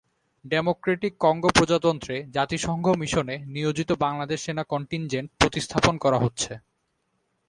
Democratic 0.45 1.13
Congo 1.17 1.49
প্রজাতন্ত্রে 1.49 2.15
জাতিসংঘ 2.31 2.85
মিশনে 3.01 3.35
নিয়োজিত 3.47 3.89
বাংলাদেশ 3.99 4.39
সেনা 4.41 4.63
কন্টিনজেন্ট 4.63 5.29
প্রতিস্থাপন 5.39 5.95
করা 5.97 6.17
হচ্ছে। 6.19 6.51